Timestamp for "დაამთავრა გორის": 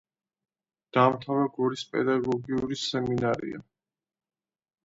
0.97-1.83